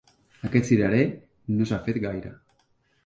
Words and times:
Aquest 0.47 0.67
cirerer 0.69 1.03
no 1.59 1.69
s'ha 1.73 1.81
fet 1.89 2.01
gaire. 2.07 2.33